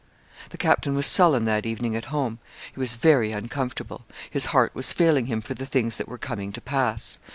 [0.49, 2.39] The captain was sullen that evening at home.
[2.73, 4.03] He was very uncomfortable.
[4.31, 7.19] His heart was failing him for the things that were coming to pass.